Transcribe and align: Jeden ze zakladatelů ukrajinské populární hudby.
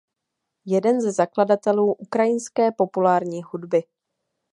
Jeden 0.65 1.01
ze 1.01 1.11
zakladatelů 1.11 1.93
ukrajinské 1.93 2.71
populární 2.71 3.43
hudby. 3.43 3.83